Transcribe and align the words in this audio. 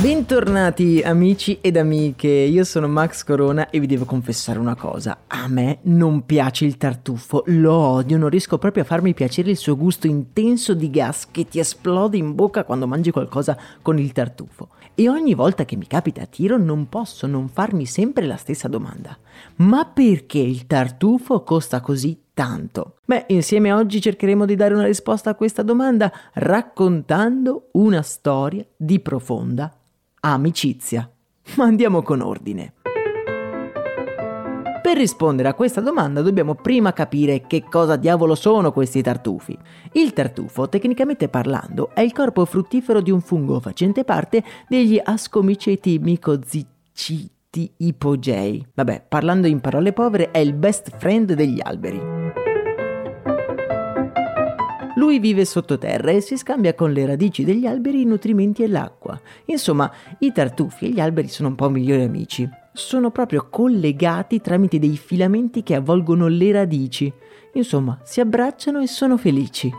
Bentornati 0.00 1.02
amici 1.02 1.58
ed 1.60 1.76
amiche, 1.76 2.26
io 2.26 2.64
sono 2.64 2.88
Max 2.88 3.22
Corona 3.22 3.68
e 3.68 3.78
vi 3.80 3.86
devo 3.86 4.06
confessare 4.06 4.58
una 4.58 4.74
cosa, 4.74 5.24
a 5.26 5.46
me 5.46 5.80
non 5.82 6.24
piace 6.24 6.64
il 6.64 6.78
tartufo, 6.78 7.42
lo 7.48 7.74
odio, 7.74 8.16
non 8.16 8.30
riesco 8.30 8.56
proprio 8.56 8.84
a 8.84 8.86
farmi 8.86 9.12
piacere 9.12 9.50
il 9.50 9.58
suo 9.58 9.76
gusto 9.76 10.06
intenso 10.06 10.72
di 10.72 10.88
gas 10.88 11.28
che 11.30 11.46
ti 11.46 11.58
esplode 11.58 12.16
in 12.16 12.34
bocca 12.34 12.64
quando 12.64 12.86
mangi 12.86 13.10
qualcosa 13.10 13.58
con 13.82 13.98
il 13.98 14.12
tartufo. 14.12 14.68
E 14.94 15.06
ogni 15.10 15.34
volta 15.34 15.66
che 15.66 15.76
mi 15.76 15.86
capita 15.86 16.22
a 16.22 16.26
tiro 16.26 16.56
non 16.56 16.88
posso 16.88 17.26
non 17.26 17.48
farmi 17.48 17.84
sempre 17.84 18.24
la 18.24 18.36
stessa 18.36 18.68
domanda, 18.68 19.14
ma 19.56 19.84
perché 19.84 20.38
il 20.38 20.66
tartufo 20.66 21.42
costa 21.42 21.82
così 21.82 22.18
tanto? 22.32 22.96
Beh, 23.04 23.26
insieme 23.28 23.70
oggi 23.70 24.00
cercheremo 24.00 24.46
di 24.46 24.56
dare 24.56 24.72
una 24.72 24.86
risposta 24.86 25.28
a 25.28 25.34
questa 25.34 25.62
domanda 25.62 26.10
raccontando 26.32 27.68
una 27.72 28.00
storia 28.00 28.64
di 28.78 28.98
profonda 29.00 29.74
amicizia. 30.20 31.10
Ma 31.56 31.64
andiamo 31.64 32.02
con 32.02 32.20
ordine. 32.20 32.74
Per 34.82 34.96
rispondere 34.96 35.48
a 35.48 35.54
questa 35.54 35.80
domanda 35.80 36.20
dobbiamo 36.22 36.54
prima 36.54 36.92
capire 36.92 37.46
che 37.46 37.64
cosa 37.68 37.96
diavolo 37.96 38.34
sono 38.34 38.72
questi 38.72 39.02
tartufi. 39.02 39.56
Il 39.92 40.12
tartufo, 40.12 40.68
tecnicamente 40.68 41.28
parlando, 41.28 41.90
è 41.94 42.00
il 42.00 42.12
corpo 42.12 42.44
fruttifero 42.44 43.00
di 43.00 43.10
un 43.10 43.20
fungo 43.20 43.60
facente 43.60 44.04
parte 44.04 44.42
degli 44.68 45.00
ascomiceti 45.02 45.98
micoziciti 45.98 47.72
ipogei. 47.76 48.66
Vabbè, 48.74 49.04
parlando 49.08 49.46
in 49.46 49.60
parole 49.60 49.92
povere, 49.92 50.30
è 50.30 50.38
il 50.38 50.54
best 50.54 50.90
friend 50.96 51.34
degli 51.34 51.60
alberi. 51.62 52.19
Lui 55.00 55.18
vive 55.18 55.46
sottoterra 55.46 56.10
e 56.10 56.20
si 56.20 56.36
scambia 56.36 56.74
con 56.74 56.92
le 56.92 57.06
radici 57.06 57.42
degli 57.42 57.64
alberi 57.64 58.02
i 58.02 58.04
nutrimenti 58.04 58.62
e 58.62 58.68
l'acqua. 58.68 59.18
Insomma, 59.46 59.90
i 60.18 60.30
tartufi 60.30 60.84
e 60.84 60.88
gli 60.90 61.00
alberi 61.00 61.28
sono 61.28 61.48
un 61.48 61.54
po' 61.54 61.70
migliori 61.70 62.02
amici. 62.02 62.46
Sono 62.74 63.10
proprio 63.10 63.46
collegati 63.48 64.42
tramite 64.42 64.78
dei 64.78 64.98
filamenti 64.98 65.62
che 65.62 65.74
avvolgono 65.74 66.28
le 66.28 66.52
radici. 66.52 67.10
Insomma, 67.54 67.98
si 68.02 68.20
abbracciano 68.20 68.82
e 68.82 68.86
sono 68.88 69.16
felici. 69.16 69.72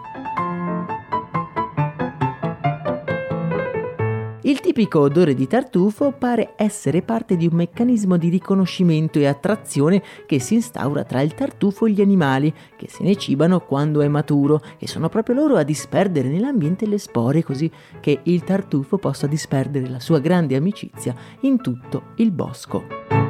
Il 4.51 4.59
tipico 4.59 4.99
odore 4.99 5.33
di 5.33 5.47
tartufo 5.47 6.11
pare 6.11 6.55
essere 6.57 7.01
parte 7.01 7.37
di 7.37 7.47
un 7.47 7.53
meccanismo 7.53 8.17
di 8.17 8.27
riconoscimento 8.27 9.17
e 9.17 9.25
attrazione 9.25 10.03
che 10.25 10.41
si 10.41 10.55
instaura 10.55 11.05
tra 11.05 11.21
il 11.21 11.33
tartufo 11.33 11.85
e 11.85 11.91
gli 11.91 12.01
animali, 12.01 12.53
che 12.75 12.89
se 12.89 13.01
ne 13.01 13.15
cibano 13.15 13.61
quando 13.61 14.01
è 14.01 14.09
maturo 14.09 14.59
e 14.77 14.89
sono 14.89 15.07
proprio 15.07 15.35
loro 15.35 15.55
a 15.55 15.63
disperdere 15.63 16.27
nell'ambiente 16.27 16.85
le 16.85 16.97
spore 16.97 17.43
così 17.43 17.71
che 18.01 18.19
il 18.23 18.43
tartufo 18.43 18.97
possa 18.97 19.25
disperdere 19.25 19.87
la 19.87 20.01
sua 20.01 20.19
grande 20.19 20.57
amicizia 20.57 21.15
in 21.43 21.61
tutto 21.61 22.07
il 22.15 22.31
bosco. 22.31 23.20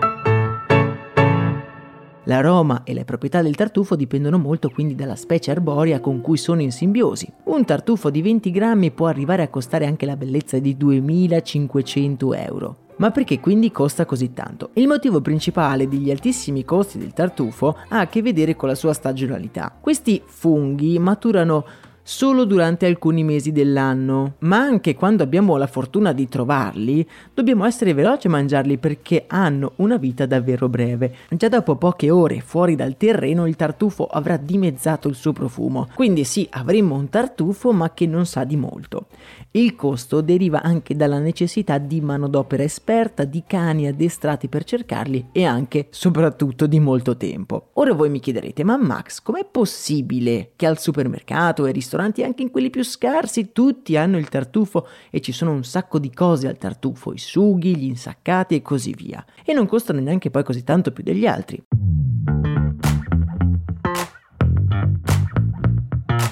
L'aroma 2.31 2.83
e 2.85 2.93
le 2.93 3.03
proprietà 3.03 3.41
del 3.41 3.57
tartufo 3.57 3.97
dipendono 3.97 4.37
molto 4.37 4.69
quindi 4.69 4.95
dalla 4.95 5.17
specie 5.17 5.51
arborea 5.51 5.99
con 5.99 6.21
cui 6.21 6.37
sono 6.37 6.61
in 6.61 6.71
simbiosi. 6.71 7.29
Un 7.43 7.65
tartufo 7.65 8.09
di 8.09 8.21
20 8.21 8.51
grammi 8.51 8.91
può 8.91 9.07
arrivare 9.07 9.43
a 9.43 9.49
costare 9.49 9.85
anche 9.85 10.05
la 10.05 10.15
bellezza 10.15 10.57
di 10.57 10.77
2500 10.77 12.33
euro. 12.33 12.75
Ma 12.95 13.11
perché 13.11 13.41
quindi 13.41 13.69
costa 13.69 14.05
così 14.05 14.31
tanto? 14.31 14.69
Il 14.73 14.87
motivo 14.87 15.19
principale 15.19 15.89
degli 15.89 16.09
altissimi 16.09 16.63
costi 16.63 16.99
del 16.99 17.11
tartufo 17.11 17.75
ha 17.89 17.99
a 17.99 18.07
che 18.07 18.21
vedere 18.21 18.55
con 18.55 18.69
la 18.69 18.75
sua 18.75 18.93
stagionalità. 18.93 19.75
Questi 19.77 20.21
funghi 20.25 20.97
maturano 20.99 21.65
solo 22.03 22.45
durante 22.45 22.85
alcuni 22.85 23.23
mesi 23.23 23.51
dell'anno, 23.51 24.35
ma 24.39 24.57
anche 24.57 24.95
quando 24.95 25.23
abbiamo 25.23 25.57
la 25.57 25.67
fortuna 25.67 26.13
di 26.13 26.27
trovarli, 26.27 27.07
dobbiamo 27.33 27.65
essere 27.65 27.93
veloci 27.93 28.27
a 28.27 28.31
mangiarli 28.31 28.77
perché 28.77 29.25
hanno 29.27 29.73
una 29.77 29.97
vita 29.97 30.25
davvero 30.25 30.69
breve. 30.69 31.15
Già 31.29 31.49
dopo 31.49 31.75
poche 31.75 32.09
ore 32.09 32.41
fuori 32.41 32.75
dal 32.75 32.97
terreno 32.97 33.47
il 33.47 33.55
tartufo 33.55 34.07
avrà 34.07 34.37
dimezzato 34.37 35.07
il 35.07 35.15
suo 35.15 35.33
profumo, 35.33 35.87
quindi 35.93 36.23
sì, 36.23 36.47
avremo 36.51 36.95
un 36.95 37.09
tartufo 37.09 37.71
ma 37.71 37.93
che 37.93 38.05
non 38.05 38.25
sa 38.25 38.43
di 38.43 38.55
molto. 38.55 39.07
Il 39.53 39.75
costo 39.75 40.21
deriva 40.21 40.61
anche 40.61 40.95
dalla 40.95 41.19
necessità 41.19 41.77
di 41.77 41.99
manodopera 41.99 42.63
esperta, 42.63 43.25
di 43.25 43.43
cani 43.45 43.87
addestrati 43.87 44.47
per 44.47 44.63
cercarli 44.63 45.27
e 45.33 45.43
anche, 45.43 45.87
soprattutto, 45.89 46.67
di 46.67 46.79
molto 46.79 47.17
tempo. 47.17 47.69
Ora 47.73 47.93
voi 47.93 48.09
mi 48.09 48.21
chiederete, 48.21 48.63
ma 48.63 48.77
Max, 48.77 49.21
com'è 49.21 49.45
possibile 49.49 50.51
che 50.55 50.65
al 50.65 50.79
supermercato 50.79 51.65
e 51.65 51.71
ristoranti, 51.91 52.23
anche 52.23 52.43
in 52.43 52.51
quelli 52.51 52.69
più 52.69 52.83
scarsi, 52.83 53.51
tutti 53.51 53.97
hanno 53.97 54.17
il 54.17 54.29
tartufo 54.29 54.87
e 55.09 55.19
ci 55.19 55.33
sono 55.33 55.51
un 55.51 55.63
sacco 55.65 55.99
di 55.99 56.09
cose 56.11 56.47
al 56.47 56.57
tartufo, 56.57 57.11
i 57.11 57.17
sughi, 57.17 57.75
gli 57.75 57.85
insaccati 57.85 58.55
e 58.55 58.61
così 58.61 58.93
via, 58.93 59.23
e 59.43 59.51
non 59.53 59.67
costano 59.67 59.99
neanche 59.99 60.29
poi 60.29 60.43
così 60.43 60.63
tanto 60.63 60.91
più 60.91 61.03
degli 61.03 61.25
altri? 61.25 61.61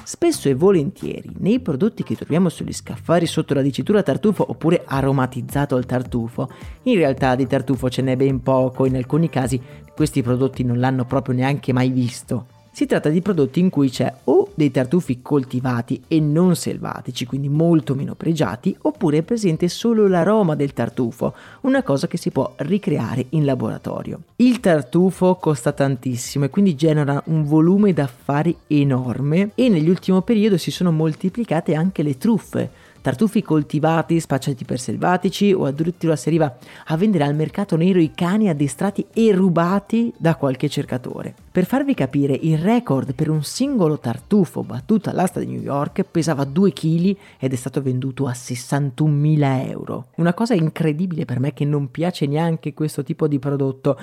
Spesso 0.03 0.50
e 0.50 0.56
volentieri 0.56 1.30
nei 1.40 1.59
prodotti 1.59 2.03
che 2.03 2.16
troviamo 2.16 2.50
sugli 2.50 2.74
scaffali 2.74 3.25
sotto 3.25 3.53
la 3.53 3.62
dicitura 3.62 4.02
tartufo 4.02 4.50
oppure 4.50 4.84
aromatizzato 4.86 5.75
al 5.75 5.86
tartufo, 5.86 6.50
in 6.84 6.96
realtà 6.96 7.36
di 7.36 7.46
tartufo 7.46 7.90
ce 7.90 8.02
n'è 8.02 8.16
ben 8.16 8.42
poco, 8.42 8.86
in 8.86 8.96
alcuni 8.96 9.30
casi 9.30 9.62
questi 9.94 10.24
prodotti 10.24 10.64
non 10.64 10.80
l'hanno 10.80 11.06
proprio 11.06 11.36
neanche 11.36 11.74
mai 11.74 11.90
visto. 11.90 12.59
Si 12.79 12.85
tratta 12.85 13.09
di 13.09 13.22
prodotti 13.22 13.59
in 13.59 13.69
cui 13.69 13.90
c'è 13.90 14.09
o 14.23 14.51
dei 14.56 14.72
tartufi 14.72 15.22
coltivati 15.22 16.01
e 16.07 16.22
non 16.22 16.56
selvatici, 16.56 17.25
quindi 17.25 17.50
molto 17.50 17.94
meno 17.94 18.16
pregiati, 18.16 18.73
oppure 18.84 19.17
è 19.17 19.22
presente 19.22 19.67
solo 19.67 20.07
l'aroma 20.07 20.56
del 20.56 20.72
tartufo, 20.72 21.35
una 21.63 21.84
cosa 21.84 22.07
che 22.07 22.16
si 22.16 22.29
può 22.29 22.53
ricreare 22.59 23.25
in 23.31 23.44
laboratorio. 23.44 24.22
Il 24.38 24.62
tartufo 24.62 25.35
costa 25.35 25.73
tantissimo 25.73 26.45
e 26.45 26.50
quindi 26.50 26.75
genera 26.75 27.22
un 27.25 27.44
volume 27.44 27.91
d'affari 27.91 28.56
enorme 28.68 29.50
e 29.56 29.68
negli 29.68 29.89
ultimi 29.89 30.22
periodi 30.23 30.57
si 30.57 30.72
sono 30.72 30.94
moltiplicate 30.94 31.75
anche 31.75 32.01
le 32.01 32.18
truffe 32.18 32.72
tartufi 33.02 33.42
coltivati, 33.42 34.20
spacciati 34.20 34.66
per 34.66 34.80
selvatici 34.80 35.54
o 35.54 35.66
addirittura 35.66 36.16
si 36.16 36.28
arriva 36.28 36.58
a 36.86 36.98
vendere 36.98 37.24
al 37.24 37.36
mercato 37.36 37.76
nero 37.76 38.00
i 38.00 38.12
cani 38.14 38.50
addestrati 38.50 39.06
e 39.14 39.32
rubati 39.32 40.14
da 40.18 40.36
qualche 40.36 40.70
cercatore. 40.70 41.34
Per 41.52 41.66
farvi 41.66 41.94
capire, 41.94 42.34
il 42.34 42.58
record 42.58 43.14
per 43.14 43.30
un 43.30 43.44
singolo 43.44 44.00
tartufo 44.00 44.64
battuto 44.64 45.10
all'asta 45.10 45.40
di 45.40 45.48
New 45.48 45.62
York 45.62 46.04
pesava 46.04 46.44
2 46.44 46.72
kg 46.72 47.16
ed 47.40 47.54
è 47.54 47.56
stato 47.56 47.82
venduto 47.82 48.28
a 48.28 48.32
61.000 48.32 49.70
euro. 49.70 50.08
Una 50.16 50.34
cosa 50.34 50.54
incredibile 50.54 51.26
per 51.26 51.40
me 51.40 51.54
che 51.54 51.66
non 51.66 51.92
piace 51.92 52.26
neanche 52.28 52.74
questo 52.74 53.04
tipo 53.04 53.28
di 53.28 53.40
prodotto. 53.40 53.98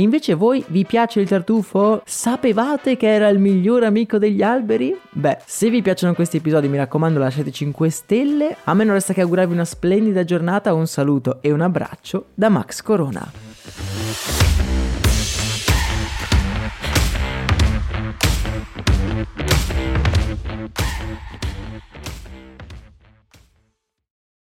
Invece 0.00 0.32
voi 0.32 0.64
vi 0.68 0.86
piace 0.86 1.20
il 1.20 1.28
tartufo? 1.28 2.00
Sapevate 2.06 2.96
che 2.96 3.06
era 3.06 3.28
il 3.28 3.38
miglior 3.38 3.84
amico 3.84 4.16
degli 4.16 4.42
alberi? 4.42 4.98
Beh, 5.10 5.38
se 5.44 5.68
vi 5.68 5.82
piacciono 5.82 6.14
questi 6.14 6.38
episodi 6.38 6.68
mi 6.68 6.78
raccomando 6.78 7.18
lasciate 7.18 7.50
5 7.50 7.90
stelle. 7.90 8.56
A 8.64 8.72
me 8.72 8.84
non 8.84 8.94
resta 8.94 9.12
che 9.12 9.20
augurarvi 9.20 9.52
una 9.52 9.66
splendida 9.66 10.24
giornata, 10.24 10.72
un 10.72 10.86
saluto 10.86 11.38
e 11.42 11.52
un 11.52 11.60
abbraccio 11.60 12.28
da 12.34 12.48
Max 12.48 12.80
Corona. 12.80 14.59